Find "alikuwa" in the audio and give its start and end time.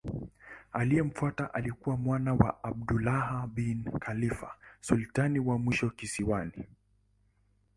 1.53-1.97